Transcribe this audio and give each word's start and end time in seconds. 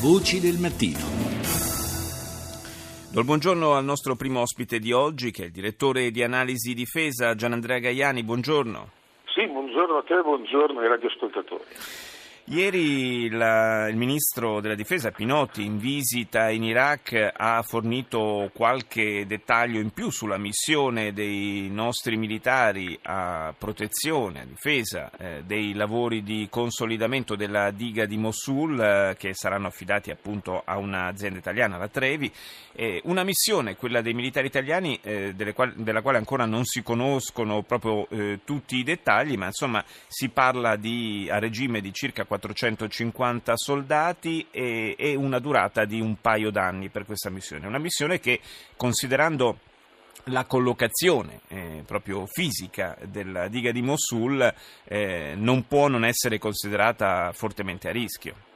Voci 0.00 0.38
del 0.38 0.58
mattino. 0.62 1.02
Do 3.10 3.18
il 3.18 3.26
buongiorno 3.26 3.74
al 3.74 3.82
nostro 3.82 4.14
primo 4.14 4.42
ospite 4.42 4.78
di 4.78 4.92
oggi, 4.92 5.32
che 5.32 5.42
è 5.42 5.46
il 5.46 5.50
direttore 5.50 6.12
di 6.12 6.22
analisi 6.22 6.72
difesa, 6.72 7.34
Gianandrea 7.34 7.80
Gaiani. 7.80 8.22
Buongiorno. 8.22 8.90
Sì, 9.34 9.44
buongiorno 9.48 9.96
a 9.96 10.02
te, 10.04 10.20
buongiorno 10.22 10.78
ai 10.78 10.86
radioascoltatori. 10.86 11.64
Ieri 12.50 13.28
la, 13.28 13.88
il 13.88 13.96
ministro 13.96 14.62
della 14.62 14.74
difesa 14.74 15.10
Pinotti 15.10 15.66
in 15.66 15.76
visita 15.76 16.48
in 16.48 16.64
Iraq 16.64 17.32
ha 17.36 17.60
fornito 17.60 18.50
qualche 18.54 19.26
dettaglio 19.26 19.80
in 19.80 19.90
più 19.90 20.08
sulla 20.08 20.38
missione 20.38 21.12
dei 21.12 21.68
nostri 21.70 22.16
militari 22.16 22.98
a 23.02 23.54
protezione, 23.56 24.40
a 24.40 24.44
difesa 24.46 25.10
eh, 25.18 25.42
dei 25.44 25.74
lavori 25.74 26.22
di 26.22 26.46
consolidamento 26.48 27.36
della 27.36 27.70
diga 27.70 28.06
di 28.06 28.16
Mosul 28.16 28.80
eh, 28.80 29.14
che 29.18 29.34
saranno 29.34 29.66
affidati 29.66 30.10
appunto 30.10 30.62
a 30.64 30.78
un'azienda 30.78 31.38
italiana, 31.38 31.76
la 31.76 31.88
Trevi. 31.88 32.32
Eh, 32.72 33.02
una 33.04 33.24
missione, 33.24 33.76
quella 33.76 34.00
dei 34.00 34.14
militari 34.14 34.46
italiani, 34.46 34.98
eh, 35.02 35.34
quali, 35.52 35.74
della 35.76 36.00
quale 36.00 36.16
ancora 36.16 36.46
non 36.46 36.64
si 36.64 36.82
conoscono 36.82 37.60
proprio 37.62 38.08
eh, 38.08 38.40
tutti 38.44 38.76
i 38.76 38.84
dettagli, 38.84 39.36
ma 39.36 39.46
insomma 39.46 39.84
si 40.06 40.30
parla 40.30 40.76
di, 40.76 41.28
a 41.30 41.38
regime 41.38 41.82
di 41.82 41.92
circa 41.92 42.24
450 42.38 43.56
soldati 43.56 44.46
e, 44.50 44.94
e 44.96 45.14
una 45.14 45.38
durata 45.38 45.84
di 45.84 46.00
un 46.00 46.20
paio 46.20 46.50
d'anni 46.50 46.88
per 46.88 47.04
questa 47.04 47.30
missione. 47.30 47.66
Una 47.66 47.78
missione 47.78 48.20
che, 48.20 48.40
considerando 48.76 49.58
la 50.24 50.44
collocazione 50.44 51.40
eh, 51.48 51.82
proprio 51.86 52.26
fisica 52.26 52.96
della 53.04 53.48
diga 53.48 53.72
di 53.72 53.80
Mosul 53.80 54.52
eh, 54.84 55.34
non 55.36 55.66
può 55.66 55.88
non 55.88 56.04
essere 56.04 56.38
considerata 56.38 57.32
fortemente 57.32 57.88
a 57.88 57.92
rischio. 57.92 58.47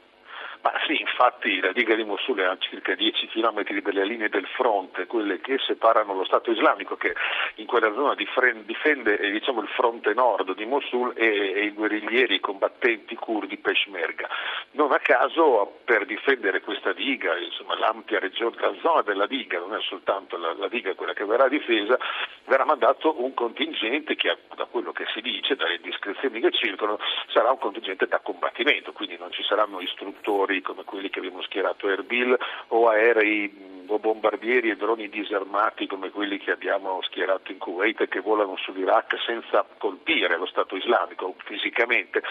Infatti 1.23 1.61
la 1.61 1.71
diga 1.71 1.95
di 1.95 2.03
Mosul 2.03 2.39
è 2.39 2.43
a 2.43 2.57
circa 2.59 2.95
10 2.95 3.27
km 3.27 3.63
dalle 3.79 4.03
linee 4.03 4.27
del 4.27 4.45
fronte, 4.45 5.07
quelle 5.07 5.39
che 5.39 5.57
separano 5.57 6.13
lo 6.13 6.25
Stato 6.25 6.51
islamico 6.51 6.97
che 6.97 7.15
in 7.55 7.65
quella 7.65 7.93
zona 7.93 8.13
difende 8.13 9.17
eh, 9.17 9.31
diciamo, 9.31 9.61
il 9.61 9.69
fronte 9.69 10.13
nord 10.13 10.53
di 10.53 10.65
Mosul 10.65 11.13
e, 11.15 11.53
e, 11.53 11.63
i 11.63 11.71
guerriglieri, 11.71 12.35
i 12.35 12.39
combattenti 12.41 13.15
kurdi 13.15 13.55
Peshmerga. 13.55 14.27
Non 14.71 14.91
a 14.91 14.99
caso 14.99 15.79
per 15.85 16.05
difendere 16.05 16.59
questa 16.59 16.91
diga, 16.91 17.37
insomma, 17.37 17.79
l'ampia 17.79 18.19
regione, 18.19 18.57
la 18.59 18.75
zona 18.81 19.01
della 19.03 19.25
diga, 19.25 19.59
non 19.59 19.75
è 19.75 19.81
soltanto 19.81 20.35
la, 20.35 20.53
la 20.53 20.67
diga 20.67 20.93
quella 20.93 21.13
che 21.13 21.23
verrà 21.23 21.47
difesa, 21.47 21.97
verrà 22.43 22.65
mandato 22.65 23.23
un 23.23 23.33
contingente 23.33 24.15
che 24.15 24.39
da 24.57 24.65
quello 24.65 24.91
che 24.91 25.05
si 25.13 25.21
dice, 25.21 25.55
dalle 25.55 25.75
indiscrezioni 25.75 26.41
che 26.41 26.51
circolano, 26.51 26.99
sarà 27.27 27.49
un 27.49 27.59
contingente 27.59 28.07
da 28.07 28.19
combattimento, 28.19 28.91
quindi 28.91 29.15
non 29.17 29.31
ci 29.31 29.43
saranno 29.43 29.79
istruttori 29.79 30.61
come 30.61 30.83
quelli 30.83 31.11
che 31.13 31.19
abbiamo 31.19 31.43
schierato 31.43 31.85
a 31.85 31.91
Erbil 31.91 32.35
o 32.69 32.89
aerei 32.89 33.71
o 33.87 33.99
bombardieri 33.99 34.69
e 34.69 34.75
droni 34.75 35.09
disarmati 35.09 35.87
come 35.87 36.09
quelli 36.09 36.39
che 36.39 36.51
abbiamo 36.51 37.01
schierato 37.03 37.51
in 37.51 37.59
Kuwait 37.59 38.01
e 38.01 38.07
che 38.07 38.21
volano 38.21 38.55
sull'Iraq 38.57 39.19
senza 39.25 39.65
colpire 39.77 40.37
lo 40.37 40.47
Stato 40.47 40.75
islamico 40.75 41.35
fisicamente, 41.45 42.23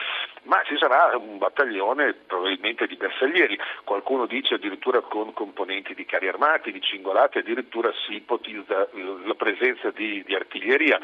ma 0.45 0.63
ci 0.65 0.77
sarà 0.79 1.17
un 1.17 1.39
battaglione 1.39 2.15
probabilmente 2.27 2.87
di 2.87 2.97
bersaglieri, 2.97 3.59
qualcuno 3.85 4.27
dice 4.27 4.55
addirittura 4.55 5.01
con 5.03 5.33
componenti 5.33 5.95
di 5.95 6.05
carri 6.05 6.29
armati, 6.29 6.73
di 6.73 6.81
cingolati, 6.81 7.39
addirittura 7.39 7.93
si 8.07 8.15
ipotizza 8.17 8.89
la 9.25 9.35
presenza 9.35 9.91
di, 9.91 10.23
di 10.25 10.35
artiglieria 10.35 10.99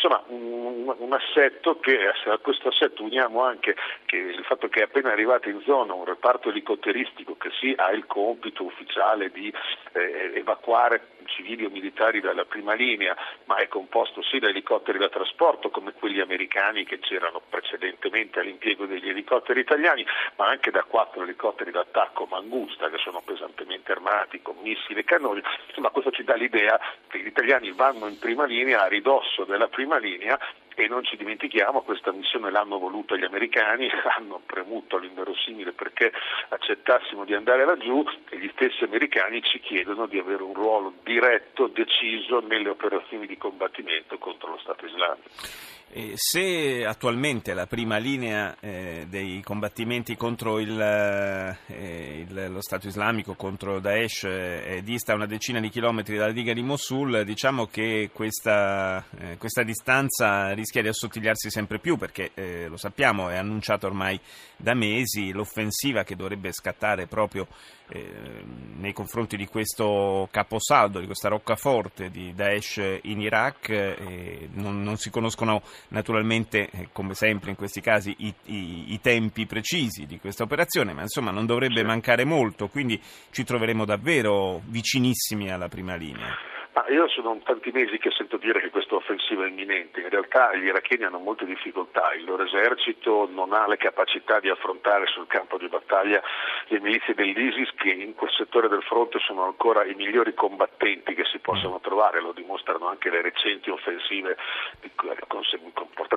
insomma 0.00 0.22
un, 0.28 0.94
un, 0.96 1.12
assetto 1.12 1.78
che 1.78 1.98
a 2.08 2.38
questo 2.38 2.68
assetto 2.68 3.02
uniamo 3.02 3.42
anche 3.42 3.76
il 4.12 4.42
fatto 4.44 4.68
che 4.68 4.80
è 4.80 4.84
appena 4.84 5.12
arrivato 5.12 5.50
in 5.50 5.60
zona 5.66 5.92
un 5.92 6.06
reparto 6.06 6.48
elicotteristico 6.48 7.36
che 7.36 7.50
sì 7.60 7.74
ha 7.76 7.90
il 7.90 8.06
compito 8.06 8.64
ufficiale 8.64 9.30
di 9.30 9.52
eh, 9.92 10.32
evacuare 10.34 11.18
civili 11.30 11.64
o 11.64 11.70
militari 11.70 12.20
dalla 12.20 12.44
prima 12.44 12.74
linea, 12.74 13.16
ma 13.44 13.56
è 13.56 13.68
composto 13.68 14.22
sì 14.22 14.38
da 14.38 14.48
elicotteri 14.48 14.98
da 14.98 15.08
trasporto 15.08 15.70
come 15.70 15.92
quelli 15.92 16.20
americani 16.20 16.84
che 16.84 16.98
c'erano 16.98 17.40
precedentemente 17.48 18.40
all'impiego 18.40 18.86
degli 18.86 19.08
elicotteri 19.08 19.60
italiani, 19.60 20.04
ma 20.36 20.48
anche 20.48 20.70
da 20.70 20.82
quattro 20.84 21.22
elicotteri 21.22 21.70
d'attacco 21.70 22.26
Mangusta 22.26 22.90
che 22.90 22.98
sono 22.98 23.22
pesantemente 23.24 23.92
armati 23.92 24.42
con 24.42 24.56
missili 24.62 25.00
e 25.00 25.04
cannoni. 25.04 25.42
Insomma, 25.68 25.90
questo 25.90 26.10
ci 26.10 26.24
dà 26.24 26.34
l'idea 26.34 26.78
che 27.08 27.18
gli 27.18 27.26
italiani 27.26 27.72
vanno 27.72 28.06
in 28.06 28.18
prima 28.18 28.44
linea 28.44 28.82
a 28.82 28.88
ridosso 28.88 29.44
della 29.44 29.68
prima 29.68 29.98
linea 29.98 30.38
e 30.74 30.88
non 30.88 31.04
ci 31.04 31.16
dimentichiamo, 31.16 31.82
questa 31.82 32.12
missione 32.12 32.50
l'hanno 32.50 32.78
voluta 32.78 33.16
gli 33.16 33.24
americani, 33.24 33.88
hanno 34.16 34.40
premuto 34.44 34.96
all'inverosimile 34.96 35.72
perché 35.72 36.12
accettassimo 36.48 37.24
di 37.24 37.34
andare 37.34 37.64
laggiù 37.64 38.04
e 38.28 38.38
gli 38.38 38.50
stessi 38.54 38.84
americani 38.84 39.42
ci 39.42 39.60
chiedono 39.60 40.06
di 40.06 40.18
avere 40.18 40.42
un 40.42 40.54
ruolo 40.54 40.94
diretto, 41.02 41.66
deciso 41.66 42.40
nelle 42.40 42.68
operazioni 42.68 43.26
di 43.26 43.36
combattimento 43.36 44.18
contro 44.18 44.50
lo 44.50 44.58
Stato 44.58 44.86
islamico. 44.86 45.79
E 45.92 46.12
se 46.14 46.84
attualmente 46.86 47.52
la 47.52 47.66
prima 47.66 47.96
linea 47.96 48.56
eh, 48.60 49.06
dei 49.08 49.42
combattimenti 49.42 50.16
contro 50.16 50.60
il, 50.60 50.80
eh, 50.80 52.24
il, 52.28 52.52
lo 52.52 52.60
Stato 52.62 52.86
islamico, 52.86 53.34
contro 53.34 53.80
Daesh, 53.80 54.22
eh, 54.22 54.82
dista 54.84 55.14
una 55.14 55.26
decina 55.26 55.58
di 55.58 55.68
chilometri 55.68 56.16
dalla 56.16 56.30
diga 56.30 56.52
di 56.52 56.62
Mosul, 56.62 57.24
diciamo 57.24 57.66
che 57.66 58.10
questa, 58.12 59.04
eh, 59.18 59.36
questa 59.36 59.64
distanza 59.64 60.52
rischia 60.52 60.80
di 60.80 60.86
assottigliarsi 60.86 61.50
sempre 61.50 61.80
più 61.80 61.96
perché 61.96 62.30
eh, 62.34 62.68
lo 62.68 62.76
sappiamo, 62.76 63.28
è 63.28 63.34
annunciata 63.34 63.88
ormai 63.88 64.20
da 64.56 64.74
mesi 64.74 65.32
l'offensiva 65.32 66.04
che 66.04 66.14
dovrebbe 66.14 66.52
scattare 66.52 67.08
proprio 67.08 67.48
eh, 67.88 68.44
nei 68.76 68.92
confronti 68.92 69.36
di 69.36 69.46
questo 69.46 70.28
caposaldo, 70.30 71.00
di 71.00 71.06
questa 71.06 71.28
roccaforte 71.28 72.10
di 72.10 72.32
Daesh 72.32 72.80
in 73.02 73.20
Iraq. 73.20 74.48
Non, 74.52 74.82
non 74.82 74.96
si 74.96 75.10
conoscono 75.10 75.62
naturalmente, 75.88 76.70
eh, 76.70 76.88
come 76.92 77.14
sempre 77.14 77.50
in 77.50 77.56
questi 77.56 77.80
casi, 77.80 78.14
i, 78.18 78.34
i, 78.46 78.92
i, 78.92 79.00
tempi 79.00 79.46
precisi 79.46 80.06
di 80.06 80.18
questa 80.18 80.42
operazione, 80.42 80.92
ma 80.92 81.02
insomma 81.02 81.30
non 81.30 81.46
dovrebbe 81.46 81.82
mancare 81.82 82.24
molto, 82.24 82.68
quindi 82.68 83.00
ci 83.30 83.44
troveremo 83.44 83.84
davvero 83.84 84.62
vicinissimi 84.66 85.50
alla 85.50 85.68
prima 85.68 85.94
linea. 85.94 86.59
Ma 86.72 86.86
io 86.88 87.08
sono 87.08 87.36
tanti 87.44 87.70
mesi 87.72 87.98
che 87.98 88.10
sento 88.12 88.36
dire 88.36 88.60
che 88.60 88.70
questa 88.70 88.94
offensiva 88.94 89.44
è 89.44 89.48
imminente, 89.48 90.00
in 90.00 90.08
realtà 90.08 90.54
gli 90.54 90.66
iracheni 90.66 91.02
hanno 91.02 91.18
molte 91.18 91.44
difficoltà, 91.44 92.12
il 92.14 92.24
loro 92.24 92.44
esercito 92.44 93.28
non 93.28 93.52
ha 93.52 93.66
le 93.66 93.76
capacità 93.76 94.38
di 94.38 94.48
affrontare 94.48 95.06
sul 95.06 95.26
campo 95.26 95.58
di 95.58 95.66
battaglia 95.66 96.22
le 96.68 96.80
milizie 96.80 97.14
dell'ISIS 97.14 97.70
che 97.74 97.90
in 97.90 98.14
quel 98.14 98.30
settore 98.30 98.68
del 98.68 98.82
fronte 98.82 99.18
sono 99.18 99.44
ancora 99.44 99.84
i 99.84 99.94
migliori 99.94 100.32
combattenti 100.34 101.14
che 101.14 101.24
si 101.24 101.40
possono 101.40 101.80
trovare, 101.80 102.20
lo 102.20 102.32
dimostrano 102.32 102.86
anche 102.86 103.10
le 103.10 103.22
recenti 103.22 103.70
offensive 103.70 104.36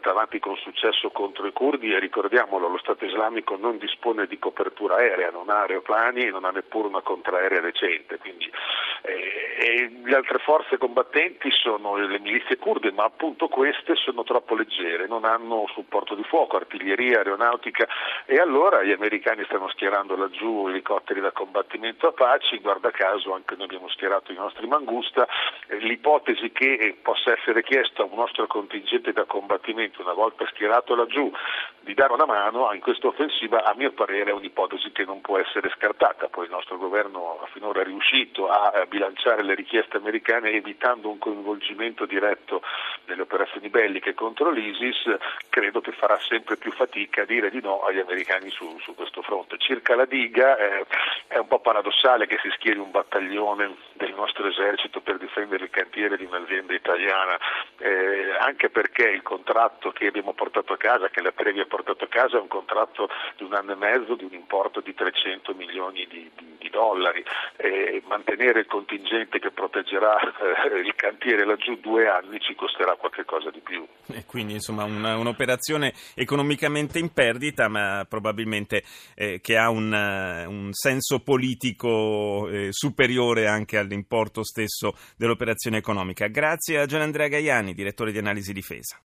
portate 0.03 0.09
avanti 0.09 0.39
con 0.39 0.55
successo 0.57 1.09
contro 1.11 1.45
i 1.45 1.53
curdi. 1.53 1.93
E 1.93 1.99
ricordiamolo, 1.99 2.67
lo 2.67 2.77
Stato 2.77 3.05
islamico 3.05 3.55
non 3.55 3.77
dispone 3.77 4.27
di 4.27 4.39
copertura 4.39 4.95
aerea, 4.95 5.29
non 5.29 5.49
ha 5.49 5.61
aeroplani 5.61 6.25
e 6.25 6.31
non 6.31 6.45
ha 6.45 6.51
neppure 6.51 6.87
una 6.87 7.01
contraerea 7.01 7.61
decente, 7.61 8.17
quindi 8.17 8.51
le 9.05 10.15
altre 10.15 10.39
forze 10.39 10.77
combattenti 10.77 11.49
sono 11.51 11.95
le 11.95 12.19
milizie 12.19 12.57
kurde, 12.57 12.91
ma 12.91 13.03
appunto 13.03 13.47
queste 13.47 13.95
sono 13.95 14.23
troppo 14.23 14.55
leggere, 14.55 15.07
non 15.07 15.25
hanno 15.25 15.65
supporto 15.73 16.15
di 16.15 16.23
fuoco, 16.23 16.55
artiglieria, 16.55 17.17
aeronautica. 17.17 17.87
E 18.25 18.37
allora 18.37 18.83
gli 18.83 18.91
americani 18.91 19.43
stanno 19.45 19.69
schierando 19.69 20.15
laggiù 20.15 20.67
elicotteri 20.67 21.19
da 21.19 21.31
combattimento 21.31 22.07
Apache, 22.07 22.59
guarda 22.59 22.91
caso 22.91 23.33
anche 23.33 23.55
noi 23.55 23.65
abbiamo 23.65 23.89
schierato 23.89 24.31
i 24.31 24.35
nostri 24.35 24.67
Mangusta, 24.67 25.27
l'ipotesi 25.79 26.51
che 26.51 26.97
possa 27.01 27.31
essere 27.31 27.63
chiesto 27.63 28.03
a 28.03 28.05
un 28.05 28.15
nostro 28.15 28.47
contingente 28.47 29.11
da 29.11 29.25
combattimento 29.25 30.01
una 30.01 30.13
volta 30.13 30.45
schierato 30.47 30.95
laggiù 30.95 31.31
di 31.81 31.93
dare 31.93 32.13
una 32.13 32.25
mano 32.25 32.71
in 32.73 32.79
questa 32.79 33.07
offensiva 33.07 33.63
a 33.63 33.73
mio 33.75 33.91
parere 33.91 34.31
è 34.31 34.33
un'ipotesi 34.33 34.91
che 34.91 35.03
non 35.03 35.21
può 35.21 35.37
essere 35.37 35.69
scartata, 35.75 36.27
poi 36.27 36.45
il 36.45 36.51
nostro 36.51 36.77
governo 36.77 37.39
ha 37.41 37.47
finora 37.47 37.83
riuscito 37.83 38.49
a 38.49 38.85
bilanciare 38.94 39.42
le 39.44 39.56
richieste 39.56 39.98
americane 39.98 40.51
evitando 40.51 41.10
un 41.10 41.18
coinvolgimento 41.18 42.06
diretto 42.06 42.62
nelle 43.06 43.24
operazioni 43.24 43.69
belliche 43.69 44.13
contro 44.13 44.51
l'ISIS, 44.51 45.18
credo 45.50 45.81
che 45.81 45.92
farà 45.94 46.19
sempre 46.19 46.57
più 46.57 46.72
fatica 46.72 47.24
a 47.24 47.25
dire 47.25 47.50
di 47.50 47.60
no 47.60 47.81
agli 47.81 47.98
americani 47.98 48.51
su, 48.51 48.78
su 48.81 48.94
questo 48.94 49.24
fronte. 49.24 49.57
Circa 49.57 49.95
la 49.95 50.06
diga 50.06 50.57
eh, 50.57 50.86
è 51.25 51.38
un 51.40 51.48
po' 51.48 51.60
paradossale 51.60 52.28
che 52.28 52.38
si 52.44 52.51
schieri 52.51 52.78
un 52.78 52.92
battaglione 52.92 53.75
del 53.94 54.13
nostro 54.13 54.48
esercito 54.48 55.01
per 55.01 55.18
difendere 55.18 55.63
il 55.63 55.69
cantiere 55.72 56.16
di 56.16 56.25
un'azienda 56.25 56.75
italiana, 56.75 57.40
eh, 57.80 58.36
anche 58.40 58.69
perché 58.69 59.10
il 59.10 59.24
contratto 59.24 59.92
che 59.92 60.06
abbiamo 60.06 60.34
portato 60.34 60.74
a 60.74 60.78
casa, 60.78 61.10
che 61.10 61.22
la 61.22 61.31
Previ 61.31 61.62
ha 61.62 61.66
portato 61.66 62.04
a 62.04 62.07
casa, 62.07 62.38
è 62.38 62.42
un 62.42 62.48
contratto 62.48 63.10
di 63.38 63.44
un 63.44 63.54
anno 63.54 63.72
e 63.72 63.75
mezzo 63.75 64.13
di 64.13 64.24
un 64.24 64.34
importo 64.34 64.81
di 64.81 64.94
300 64.94 65.54
milioni 65.56 66.06
di, 66.06 66.30
di, 66.36 66.52
di 66.63 66.69
dollari. 66.69 67.24
Eh, 67.57 68.01
mantenere 68.07 68.62
il 68.62 68.65
contingente 68.65 69.39
che 69.39 69.51
proteggerà 69.51 70.18
eh, 70.19 70.80
il 70.80 70.95
cantiere 70.95 71.45
laggiù 71.45 71.75
due 71.80 72.07
anni 72.07 72.39
ci 72.39 72.56
costerà 72.56 72.95
qualche 72.95 73.25
cosa 73.25 73.50
di 73.51 73.60
più. 73.60 73.86
E 74.07 74.24
quindi 74.25 74.54
insomma 74.54 74.86
un, 74.86 75.04
un'operazione 75.04 75.94
economicamente 76.15 77.00
in 77.00 77.12
perdita, 77.12 77.68
ma 77.68 78.06
probabilmente 78.07 78.83
eh, 79.15 79.39
che 79.42 79.57
ha 79.57 79.69
un, 79.69 79.92
un 79.92 80.69
senso 80.71 81.19
politico 81.19 82.48
eh, 82.50 82.68
superiore 82.71 83.48
anche 83.48 83.77
all'importo 83.77 84.44
stesso 84.44 84.94
dell'operazione 85.18 85.77
economica. 85.77 86.27
Grazie 86.27 86.80
a 86.80 86.86
Gian 86.86 87.01
Andrea 87.01 87.27
Gaiani, 87.27 87.74
direttore 87.74 88.12
di 88.12 88.19
analisi 88.19 88.54
difesa. 88.54 88.98